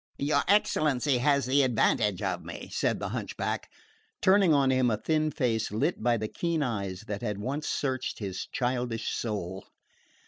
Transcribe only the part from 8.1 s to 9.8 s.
his childish soul.